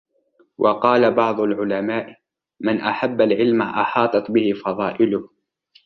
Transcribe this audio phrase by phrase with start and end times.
[0.57, 2.21] وَقَالَ بَعْضُ الْعُلَمَاءِ
[2.59, 5.29] مَنْ أَحَبَّ الْعِلْمَ أَحَاطَتْ بِهِ فَضَائِلُهُ